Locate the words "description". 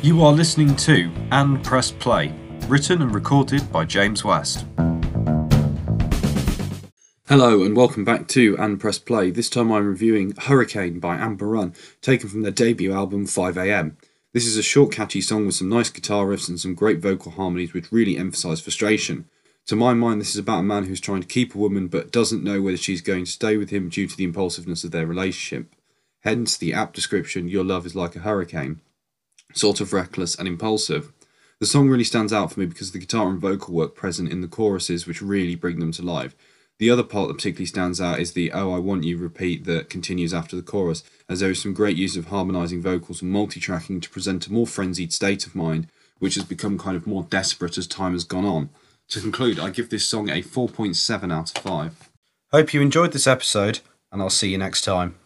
26.94-27.48